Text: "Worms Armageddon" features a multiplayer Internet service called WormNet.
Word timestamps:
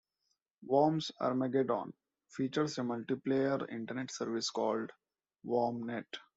"Worms 0.65 1.11
Armageddon" 1.19 1.93
features 2.27 2.79
a 2.79 2.81
multiplayer 2.81 3.69
Internet 3.69 4.09
service 4.09 4.49
called 4.49 4.91
WormNet. 5.45 6.07